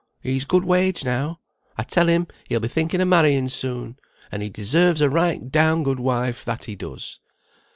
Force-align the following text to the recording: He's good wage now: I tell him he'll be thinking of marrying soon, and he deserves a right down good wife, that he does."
He's 0.23 0.45
good 0.45 0.63
wage 0.63 1.05
now: 1.05 1.41
I 1.77 1.83
tell 1.83 2.07
him 2.09 2.25
he'll 2.49 2.59
be 2.59 2.67
thinking 2.67 3.01
of 3.01 3.07
marrying 3.07 3.49
soon, 3.49 3.99
and 4.31 4.41
he 4.41 4.49
deserves 4.49 4.99
a 4.99 5.11
right 5.11 5.51
down 5.51 5.83
good 5.83 5.99
wife, 5.99 6.43
that 6.43 6.65
he 6.65 6.75
does." 6.75 7.19